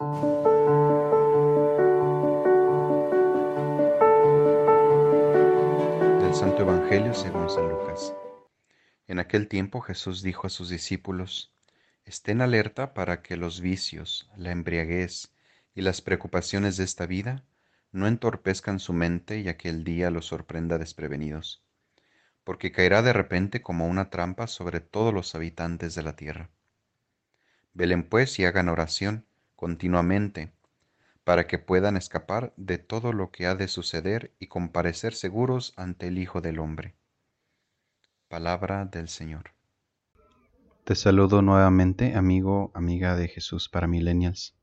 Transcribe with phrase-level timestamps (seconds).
[0.00, 0.06] Del
[6.36, 8.14] Santo Evangelio según San Lucas.
[9.08, 11.52] En aquel tiempo Jesús dijo a sus discípulos,
[12.04, 15.34] Estén alerta para que los vicios, la embriaguez
[15.74, 17.44] y las preocupaciones de esta vida
[17.90, 21.64] no entorpezcan su mente y aquel día los sorprenda desprevenidos,
[22.44, 26.50] porque caerá de repente como una trampa sobre todos los habitantes de la tierra.
[27.72, 29.26] Velen pues y hagan oración
[29.58, 30.52] continuamente,
[31.24, 36.06] para que puedan escapar de todo lo que ha de suceder y comparecer seguros ante
[36.06, 36.94] el Hijo del Hombre.
[38.28, 39.50] Palabra del Señor.
[40.84, 44.54] Te saludo nuevamente, amigo, amiga de Jesús para Millennials.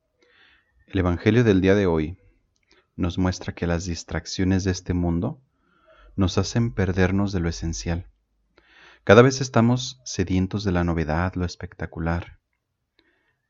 [0.87, 2.17] El Evangelio del día de hoy
[2.95, 5.41] nos muestra que las distracciones de este mundo
[6.15, 8.07] nos hacen perdernos de lo esencial.
[9.03, 12.34] Cada vez estamos sedientos de la novedad, lo espectacular,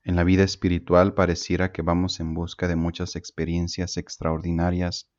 [0.05, 5.09] en la vida espiritual pareciera que vamos en busca de muchas experiencias extraordinarias,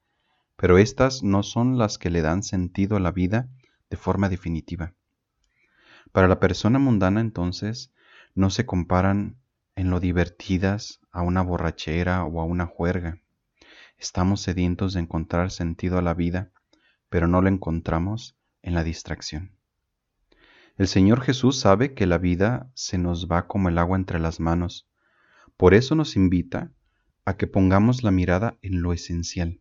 [0.57, 3.49] pero estas no son las que le dan sentido a la vida
[3.91, 4.95] de forma definitiva.
[6.13, 7.93] Para la persona mundana entonces
[8.37, 9.41] no se comparan
[9.75, 13.21] en lo divertidas a una borrachera o a una juerga.
[13.99, 16.53] Estamos sedientos de encontrar sentido a la vida,
[17.09, 19.56] pero no lo encontramos en la distracción.
[20.77, 24.41] El Señor Jesús sabe que la vida se nos va como el agua entre las
[24.41, 24.87] manos.
[25.57, 26.71] Por eso nos invita
[27.25, 29.61] a que pongamos la mirada en lo esencial.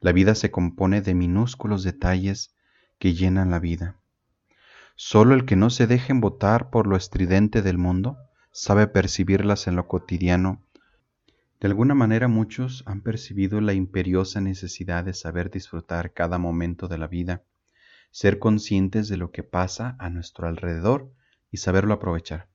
[0.00, 2.54] La vida se compone de minúsculos detalles
[2.98, 3.98] que llenan la vida.
[4.96, 8.16] Solo el que no se deje embotar por lo estridente del mundo
[8.50, 10.62] sabe percibirlas en lo cotidiano.
[11.60, 16.96] De alguna manera muchos han percibido la imperiosa necesidad de saber disfrutar cada momento de
[16.96, 17.42] la vida
[18.14, 21.12] ser conscientes de lo que pasa a nuestro alrededor
[21.50, 22.48] y saberlo aprovechar.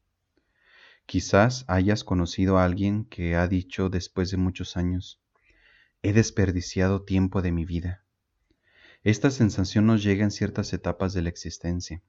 [1.05, 5.21] Quizás hayas conocido a alguien que ha dicho después de muchos años,
[6.01, 8.05] he desperdiciado tiempo de mi vida.
[9.03, 12.01] Esta sensación nos llega en ciertas etapas de la existencia.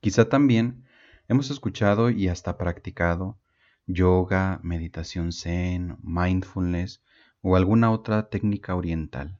[0.00, 0.86] Quizá también
[1.28, 3.38] hemos escuchado y hasta practicado
[3.86, 7.02] yoga, meditación zen, mindfulness
[7.42, 9.38] o alguna otra técnica oriental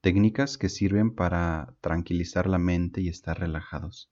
[0.00, 4.10] técnicas que sirven para tranquilizar la mente y estar relajados.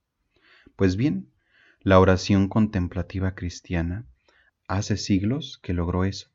[0.77, 1.33] Pues bien,
[1.81, 4.07] la oración contemplativa cristiana
[4.67, 6.31] hace siglos que logró eso,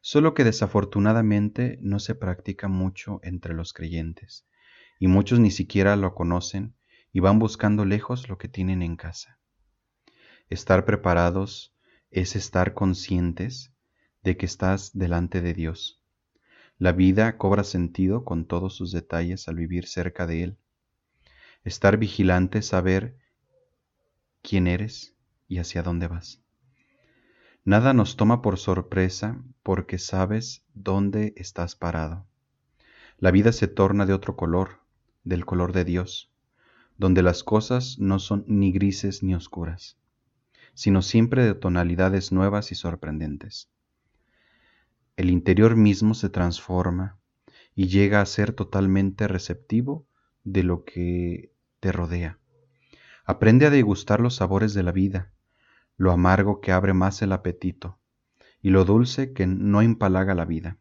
[0.00, 4.46] solo que desafortunadamente no se practica mucho entre los creyentes,
[4.98, 6.74] y muchos ni siquiera lo conocen
[7.12, 9.38] y van buscando lejos lo que tienen en casa.
[10.48, 11.74] Estar preparados
[12.10, 13.72] es estar conscientes
[14.22, 16.01] de que estás delante de Dios
[16.78, 20.56] la vida cobra sentido con todos sus detalles al vivir cerca de Él.
[21.64, 23.16] Estar vigilante saber
[24.42, 25.14] quién eres
[25.48, 26.40] y hacia dónde vas.
[27.64, 32.26] Nada nos toma por sorpresa porque sabes dónde estás parado.
[33.18, 34.80] La vida se torna de otro color,
[35.22, 36.32] del color de Dios,
[36.98, 39.96] donde las cosas no son ni grises ni oscuras,
[40.74, 43.68] sino siempre de tonalidades nuevas y sorprendentes
[45.16, 47.18] el interior mismo se transforma
[47.74, 50.06] y llega a ser totalmente receptivo
[50.44, 52.38] de lo que te rodea.
[53.24, 55.32] Aprende a degustar los sabores de la vida,
[55.96, 57.98] lo amargo que abre más el apetito
[58.62, 60.78] y lo dulce que no empalaga la vida.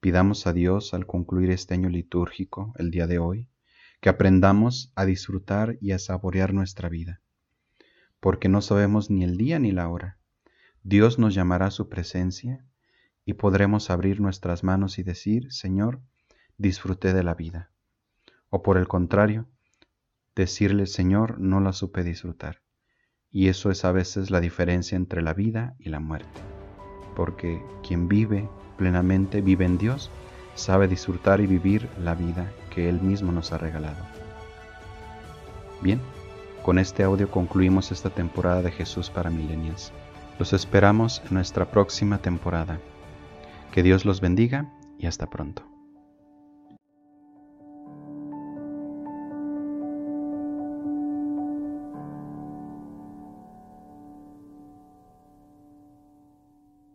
[0.00, 3.48] Pidamos a Dios al concluir este año litúrgico, el día de hoy,
[4.00, 7.22] que aprendamos a disfrutar y a saborear nuestra vida,
[8.20, 10.18] porque no sabemos ni el día ni la hora.
[10.82, 12.66] Dios nos llamará a su presencia
[13.24, 16.00] y podremos abrir nuestras manos y decir, Señor,
[16.58, 17.70] disfruté de la vida.
[18.50, 19.48] O por el contrario,
[20.34, 22.62] decirle, Señor, no la supe disfrutar.
[23.30, 26.40] Y eso es a veces la diferencia entre la vida y la muerte.
[27.16, 30.10] Porque quien vive plenamente, vive en Dios,
[30.54, 34.04] sabe disfrutar y vivir la vida que Él mismo nos ha regalado.
[35.80, 36.00] Bien,
[36.62, 39.92] con este audio concluimos esta temporada de Jesús para Milenias.
[40.38, 42.78] Los esperamos en nuestra próxima temporada.
[43.72, 45.71] Que Dios los bendiga y hasta pronto.